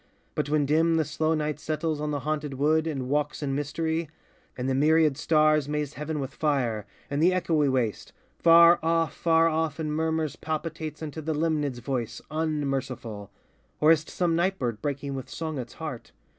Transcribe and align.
but 0.33 0.49
when 0.49 0.65
dim 0.65 0.95
The 0.95 1.05
slow 1.05 1.35
night 1.35 1.59
settles 1.59 2.01
on 2.01 2.09
the 2.09 2.21
haunted 2.21 2.55
wood 2.55 2.87
And 2.87 3.07
walks 3.07 3.43
in 3.43 3.53
mystery; 3.53 4.09
and 4.57 4.67
the 4.67 4.73
myriad 4.73 5.15
stars 5.15 5.69
Maze 5.69 5.93
heaven 5.93 6.19
with 6.19 6.33
fire; 6.33 6.87
and 7.11 7.21
the 7.21 7.29
echoy 7.31 7.69
waste, 7.69 8.11
Far 8.39 8.79
off, 8.81 9.13
far 9.13 9.47
off, 9.47 9.79
in 9.79 9.91
murmurs 9.91 10.35
palpitates 10.35 11.03
Unto 11.03 11.21
the 11.21 11.35
Limnad's 11.35 11.77
voice, 11.77 12.19
unmerciful, 12.31 13.29
Or 13.79 13.91
is 13.91 14.03
't 14.03 14.11
some 14.11 14.35
night 14.35 14.57
bird 14.57 14.81
breaking 14.81 15.13
with 15.13 15.29
song 15.29 15.59
its 15.59 15.73
heart? 15.73 16.11